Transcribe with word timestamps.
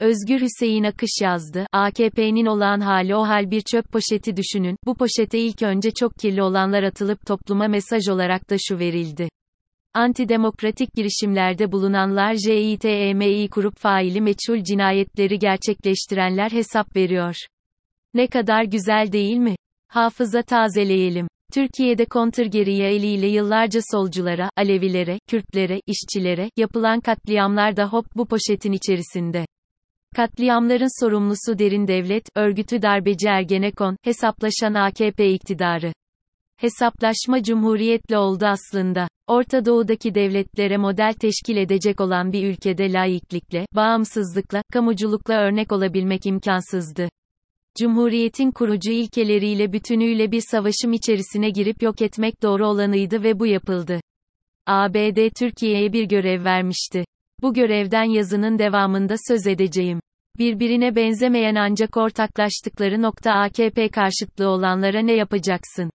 Özgür 0.00 0.40
Hüseyin 0.40 0.84
Akış 0.84 1.10
yazdı. 1.22 1.66
AKP'nin 1.72 2.46
olağan 2.46 2.80
hali 2.80 3.16
o 3.16 3.22
hal 3.22 3.50
bir 3.50 3.60
çöp 3.60 3.92
poşeti 3.92 4.36
düşünün. 4.36 4.76
Bu 4.86 4.94
poşete 4.94 5.38
ilk 5.38 5.62
önce 5.62 5.90
çok 5.90 6.14
kirli 6.14 6.42
olanlar 6.42 6.82
atılıp 6.82 7.26
topluma 7.26 7.68
mesaj 7.68 8.08
olarak 8.08 8.50
da 8.50 8.56
şu 8.58 8.78
verildi. 8.78 9.28
Antidemokratik 9.94 10.94
girişimlerde 10.94 11.72
bulunanlar 11.72 12.34
JITEMİ 12.34 13.48
kurup 13.48 13.78
faili 13.78 14.20
meçhul 14.20 14.62
cinayetleri 14.62 15.38
gerçekleştirenler 15.38 16.50
hesap 16.50 16.96
veriyor. 16.96 17.36
Ne 18.14 18.26
kadar 18.26 18.64
güzel 18.64 19.12
değil 19.12 19.36
mi? 19.36 19.56
Hafıza 19.88 20.42
tazeleyelim. 20.42 21.28
Türkiye'de 21.52 22.04
kontrgeriye 22.04 22.94
eliyle 22.94 23.26
yıllarca 23.26 23.80
solculara, 23.90 24.50
Alevilere, 24.56 25.18
Kürtlere, 25.28 25.80
işçilere 25.86 26.50
yapılan 26.56 27.00
katliamlar 27.00 27.76
da 27.76 27.88
hop 27.88 28.06
bu 28.16 28.26
poşetin 28.26 28.72
içerisinde. 28.72 29.46
Katliamların 30.16 31.04
sorumlusu 31.04 31.58
derin 31.58 31.86
devlet, 31.86 32.28
örgütü 32.34 32.82
darbeci 32.82 33.28
Ergenekon, 33.28 33.96
hesaplaşan 34.02 34.74
AKP 34.74 35.32
iktidarı. 35.32 35.92
Hesaplaşma 36.56 37.42
cumhuriyetle 37.42 38.18
oldu 38.18 38.46
aslında. 38.46 39.08
Orta 39.26 39.64
Doğu'daki 39.64 40.14
devletlere 40.14 40.76
model 40.76 41.12
teşkil 41.12 41.56
edecek 41.56 42.00
olan 42.00 42.32
bir 42.32 42.48
ülkede 42.48 42.92
laiklikle, 42.92 43.66
bağımsızlıkla, 43.76 44.62
kamuculukla 44.72 45.34
örnek 45.34 45.72
olabilmek 45.72 46.26
imkansızdı. 46.26 47.08
Cumhuriyetin 47.78 48.50
kurucu 48.50 48.92
ilkeleriyle 48.92 49.72
bütünüyle 49.72 50.32
bir 50.32 50.42
savaşım 50.50 50.92
içerisine 50.92 51.50
girip 51.50 51.82
yok 51.82 52.02
etmek 52.02 52.42
doğru 52.42 52.66
olanıydı 52.66 53.22
ve 53.22 53.38
bu 53.38 53.46
yapıldı. 53.46 54.00
ABD 54.66 55.30
Türkiye'ye 55.38 55.92
bir 55.92 56.04
görev 56.04 56.44
vermişti. 56.44 57.04
Bu 57.42 57.54
görevden 57.54 58.04
yazının 58.04 58.58
devamında 58.58 59.14
söz 59.28 59.46
edeceğim. 59.46 60.00
Birbirine 60.38 60.96
benzemeyen 60.96 61.54
ancak 61.54 61.96
ortaklaştıkları 61.96 63.02
nokta 63.02 63.32
AKP 63.32 63.88
karşıtlığı 63.88 64.48
olanlara 64.48 65.00
ne 65.00 65.12
yapacaksın? 65.12 65.90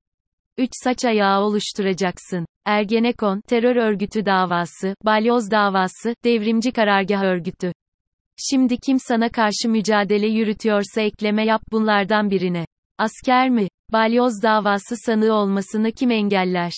3 0.57 0.69
saç 0.83 1.05
ayağı 1.05 1.41
oluşturacaksın. 1.41 2.45
Ergenekon, 2.65 3.41
terör 3.47 3.75
örgütü 3.75 4.25
davası, 4.25 4.95
balyoz 5.05 5.51
davası, 5.51 6.15
devrimci 6.23 6.71
karargah 6.71 7.23
örgütü. 7.23 7.71
Şimdi 8.37 8.77
kim 8.77 8.97
sana 8.99 9.29
karşı 9.29 9.69
mücadele 9.69 10.27
yürütüyorsa 10.27 11.01
ekleme 11.01 11.45
yap 11.45 11.61
bunlardan 11.71 12.29
birine. 12.29 12.65
Asker 12.97 13.49
mi? 13.49 13.67
Balyoz 13.91 14.43
davası 14.43 14.95
sanığı 15.05 15.33
olmasını 15.33 15.91
kim 15.91 16.11
engeller? 16.11 16.73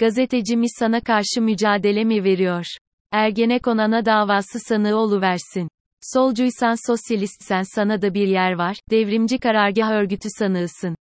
Gazeteci 0.00 0.56
mi 0.56 0.66
sana 0.78 1.00
karşı 1.00 1.42
mücadele 1.42 2.04
mi 2.04 2.24
veriyor? 2.24 2.64
Ergenekon 3.12 3.78
ana 3.78 4.04
davası 4.04 4.58
sanığı 4.68 4.96
oluversin. 4.96 5.68
Solcuysan 6.14 6.92
sosyalistsen 6.92 7.62
sana 7.74 8.02
da 8.02 8.14
bir 8.14 8.28
yer 8.28 8.52
var, 8.52 8.76
devrimci 8.90 9.38
karargah 9.38 9.90
örgütü 9.90 10.28
sanığısın. 10.38 10.96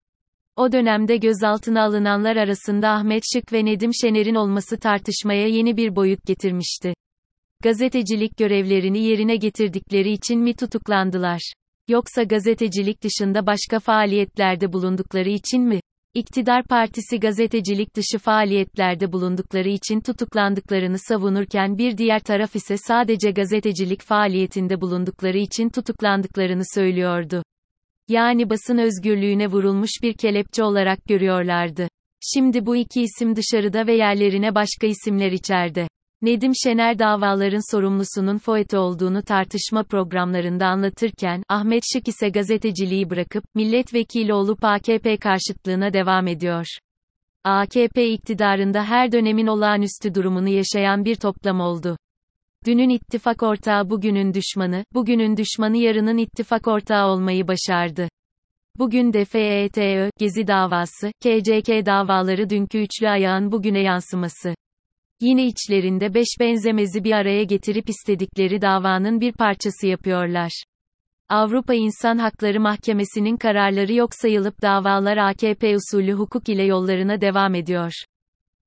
O 0.56 0.72
dönemde 0.72 1.16
gözaltına 1.16 1.82
alınanlar 1.82 2.36
arasında 2.36 2.90
Ahmet 2.90 3.22
Şık 3.32 3.52
ve 3.52 3.64
Nedim 3.64 3.90
Şener'in 3.94 4.34
olması 4.34 4.78
tartışmaya 4.78 5.48
yeni 5.48 5.76
bir 5.76 5.96
boyut 5.96 6.26
getirmişti. 6.26 6.94
Gazetecilik 7.62 8.36
görevlerini 8.36 8.98
yerine 8.98 9.36
getirdikleri 9.36 10.12
için 10.12 10.40
mi 10.40 10.54
tutuklandılar? 10.54 11.52
Yoksa 11.88 12.22
gazetecilik 12.22 13.02
dışında 13.02 13.46
başka 13.46 13.80
faaliyetlerde 13.80 14.72
bulundukları 14.72 15.28
için 15.28 15.62
mi? 15.62 15.80
İktidar 16.14 16.64
partisi 16.64 17.20
gazetecilik 17.20 17.96
dışı 17.96 18.18
faaliyetlerde 18.18 19.12
bulundukları 19.12 19.68
için 19.68 20.00
tutuklandıklarını 20.00 20.98
savunurken 20.98 21.78
bir 21.78 21.98
diğer 21.98 22.20
taraf 22.20 22.56
ise 22.56 22.76
sadece 22.76 23.30
gazetecilik 23.30 24.02
faaliyetinde 24.02 24.80
bulundukları 24.80 25.38
için 25.38 25.68
tutuklandıklarını 25.68 26.62
söylüyordu. 26.74 27.42
Yani 28.08 28.50
basın 28.50 28.78
özgürlüğüne 28.78 29.46
vurulmuş 29.46 29.90
bir 30.02 30.14
kelepçe 30.14 30.62
olarak 30.64 31.04
görüyorlardı. 31.04 31.88
Şimdi 32.20 32.66
bu 32.66 32.76
iki 32.76 33.02
isim 33.02 33.36
dışarıda 33.36 33.86
ve 33.86 33.94
yerlerine 33.94 34.54
başka 34.54 34.86
isimler 34.86 35.32
içeride. 35.32 35.88
Nedim 36.22 36.52
Şener 36.64 36.98
davaların 36.98 37.74
sorumlusunun 37.76 38.38
FOET 38.38 38.74
olduğunu 38.74 39.22
tartışma 39.22 39.82
programlarında 39.82 40.66
anlatırken, 40.66 41.42
Ahmet 41.48 41.82
Şık 41.92 42.08
ise 42.08 42.28
gazeteciliği 42.28 43.10
bırakıp, 43.10 43.44
milletvekili 43.54 44.34
olup 44.34 44.64
AKP 44.64 45.16
karşıtlığına 45.16 45.92
devam 45.92 46.26
ediyor. 46.26 46.66
AKP 47.44 48.10
iktidarında 48.10 48.84
her 48.84 49.12
dönemin 49.12 49.46
olağanüstü 49.46 50.14
durumunu 50.14 50.48
yaşayan 50.48 51.04
bir 51.04 51.14
toplam 51.16 51.60
oldu. 51.60 51.96
Dünün 52.66 52.88
ittifak 52.88 53.42
ortağı 53.42 53.90
bugünün 53.90 54.34
düşmanı, 54.34 54.84
bugünün 54.94 55.36
düşmanı 55.36 55.76
yarının 55.76 56.18
ittifak 56.18 56.68
ortağı 56.68 57.06
olmayı 57.06 57.48
başardı. 57.48 58.08
Bugün 58.78 59.12
de 59.12 59.24
FETÖ, 59.24 60.10
Gezi 60.18 60.46
davası, 60.46 61.12
KCK 61.20 61.86
davaları 61.86 62.50
dünkü 62.50 62.78
üçlü 62.78 63.08
ayağın 63.08 63.52
bugüne 63.52 63.80
yansıması. 63.80 64.54
Yine 65.20 65.46
içlerinde 65.46 66.14
beş 66.14 66.28
benzemezi 66.40 67.04
bir 67.04 67.12
araya 67.12 67.44
getirip 67.44 67.88
istedikleri 67.88 68.60
davanın 68.62 69.20
bir 69.20 69.32
parçası 69.32 69.86
yapıyorlar. 69.86 70.62
Avrupa 71.28 71.74
İnsan 71.74 72.18
Hakları 72.18 72.60
Mahkemesi'nin 72.60 73.36
kararları 73.36 73.94
yok 73.94 74.10
sayılıp 74.12 74.62
davalar 74.62 75.16
AKP 75.16 75.76
usulü 75.76 76.12
hukuk 76.12 76.48
ile 76.48 76.64
yollarına 76.64 77.20
devam 77.20 77.54
ediyor. 77.54 77.92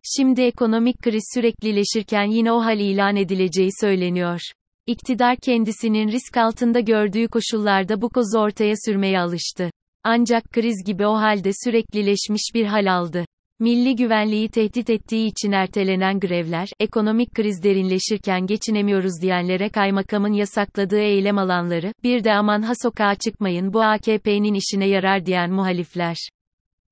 Şimdi 0.03 0.41
ekonomik 0.41 0.99
kriz 0.99 1.23
süreklileşirken 1.33 2.25
yine 2.25 2.51
o 2.51 2.59
hal 2.59 2.79
ilan 2.79 3.15
edileceği 3.15 3.69
söyleniyor. 3.81 4.41
İktidar 4.87 5.37
kendisinin 5.37 6.07
risk 6.07 6.37
altında 6.37 6.79
gördüğü 6.79 7.27
koşullarda 7.27 8.01
bu 8.01 8.09
kozu 8.09 8.39
ortaya 8.39 8.73
sürmeye 8.85 9.19
alıştı. 9.19 9.71
Ancak 10.03 10.43
kriz 10.51 10.83
gibi 10.85 11.05
o 11.07 11.13
halde 11.13 11.51
süreklileşmiş 11.63 12.51
bir 12.55 12.65
hal 12.65 12.93
aldı. 12.93 13.25
Milli 13.61 13.95
güvenliği 13.95 14.49
tehdit 14.49 14.89
ettiği 14.89 15.27
için 15.27 15.51
ertelenen 15.51 16.19
grevler, 16.19 16.67
ekonomik 16.79 17.33
kriz 17.35 17.63
derinleşirken 17.63 18.45
geçinemiyoruz 18.45 19.21
diyenlere 19.21 19.69
kaymakamın 19.69 20.33
yasakladığı 20.33 20.99
eylem 20.99 21.37
alanları, 21.37 21.93
bir 22.03 22.23
de 22.23 22.33
aman 22.33 22.61
ha 22.61 22.73
sokağa 22.81 23.15
çıkmayın 23.15 23.73
bu 23.73 23.81
AKP'nin 23.81 24.53
işine 24.53 24.87
yarar 24.87 25.25
diyen 25.25 25.51
muhalifler. 25.51 26.15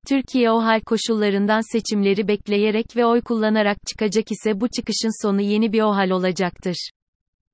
Türkiye 0.07 0.51
o 0.51 0.57
hal 0.61 0.81
koşullarından 0.81 1.71
seçimleri 1.71 2.27
bekleyerek 2.27 2.85
ve 2.95 3.05
oy 3.05 3.21
kullanarak 3.21 3.77
çıkacak 3.87 4.31
ise 4.31 4.61
bu 4.61 4.67
çıkışın 4.67 5.27
sonu 5.27 5.41
yeni 5.41 5.73
bir 5.73 5.81
o 5.81 5.91
hal 5.91 6.09
olacaktır. 6.09 6.89